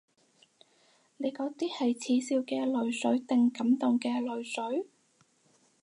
[1.17, 4.87] 你嗰啲係恥笑嘅淚水定感動嘅淚水？